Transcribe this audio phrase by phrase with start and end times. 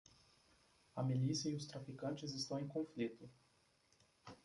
[0.95, 3.29] A milícia e os traficantes estão em conflito.